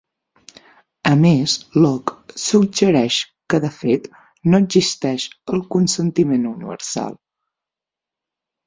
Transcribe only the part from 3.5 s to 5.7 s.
que de fet no "existeix" el